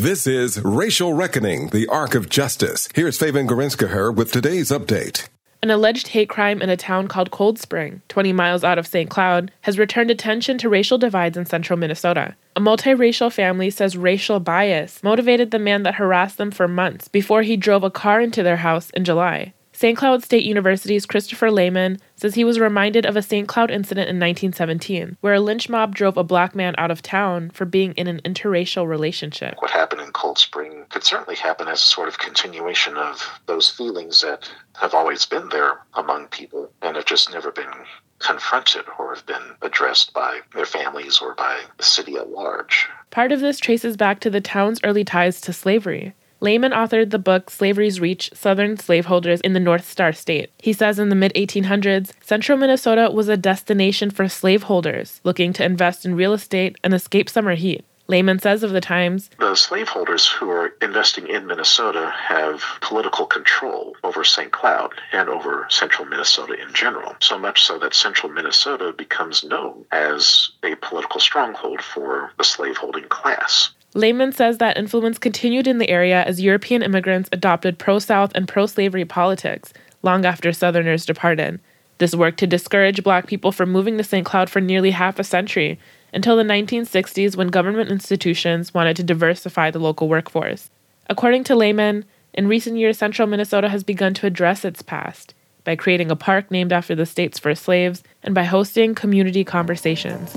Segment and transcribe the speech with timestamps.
[0.00, 2.88] This is Racial Reckoning, the Arc of Justice.
[2.94, 5.28] Here's Feven Gerezgiher with today's update.
[5.62, 9.10] An alleged hate crime in a town called Cold Spring, 20 miles out of St.
[9.10, 12.34] Cloud, has returned attention to racial divides in central Minnesota.
[12.56, 17.42] A multiracial family says racial bias motivated the man that harassed them for months before
[17.42, 19.52] he drove a car into their house in July.
[19.80, 19.96] St.
[19.96, 23.48] Cloud State University's Christopher Lehman says he was reminded of a St.
[23.48, 27.48] Cloud incident in 1917, where a lynch mob drove a black man out of town
[27.48, 29.54] for being in an interracial relationship.
[29.58, 33.70] What happened in Cold Spring could certainly happen as a sort of continuation of those
[33.70, 37.72] feelings that have always been there among people and have just never been
[38.18, 42.86] confronted or have been addressed by their families or by the city at large.
[43.10, 46.14] Part of this traces back to the town's early ties to slavery.
[46.42, 50.50] Lehman authored the book Slavery's Reach Southern Slaveholders in the North Star State.
[50.58, 55.64] He says in the mid 1800s, central Minnesota was a destination for slaveholders looking to
[55.64, 57.84] invest in real estate and escape summer heat.
[58.08, 63.94] Lehman says of the Times The slaveholders who are investing in Minnesota have political control
[64.02, 64.50] over St.
[64.50, 69.84] Cloud and over central Minnesota in general, so much so that central Minnesota becomes known
[69.92, 73.70] as a political stronghold for the slaveholding class.
[73.94, 78.46] Lehman says that influence continued in the area as European immigrants adopted pro South and
[78.46, 81.60] pro slavery politics long after Southerners departed.
[81.98, 84.24] This worked to discourage black people from moving to St.
[84.24, 85.78] Cloud for nearly half a century,
[86.14, 90.70] until the 1960s when government institutions wanted to diversify the local workforce.
[91.08, 95.76] According to Lehman, in recent years, central Minnesota has begun to address its past by
[95.76, 100.36] creating a park named after the state's first slaves and by hosting community conversations.